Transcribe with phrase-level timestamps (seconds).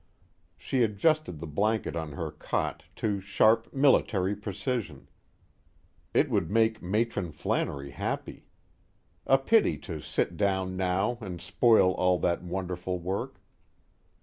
[0.57, 5.07] _She adjusted the blanket on her cot to sharp military precision:
[6.11, 8.47] it would make Matron Flannery happy.
[9.27, 13.39] A pity to sit down now and spoil all that wonderful work.